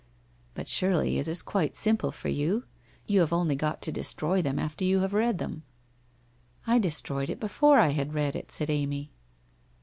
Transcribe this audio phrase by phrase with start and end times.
[0.55, 2.63] 'But surely it is quite simple for you.
[3.05, 5.61] You have only got to destroy them after you have read them.''
[6.65, 9.11] I destroyed it before I had read it,' said Amy.